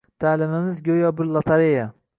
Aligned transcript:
Ta’limimiz 0.23 0.81
go‘yo 0.89 1.15
bir 1.21 1.31
lotereya 1.37 1.89